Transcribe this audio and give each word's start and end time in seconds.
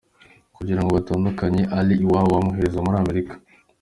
Kugira 0.55 0.79
ngo 0.81 0.89
babatandukanye 0.91 1.61
Allie 1.77 2.01
iwabo 2.05 2.29
bamwohereza 2.35 2.83
muri 2.85 2.97
Amerika. 3.03 3.33